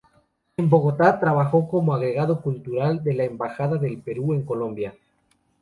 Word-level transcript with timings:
En 0.57 0.67
Bogotá 0.67 1.19
trabajó 1.19 1.69
como 1.69 1.93
agregado 1.93 2.41
cultural 2.41 3.03
de 3.03 3.13
la 3.13 3.23
Embajada 3.23 3.77
del 3.77 4.01
Perú 4.01 4.33
en 4.33 4.41
Colombia. 4.43 4.95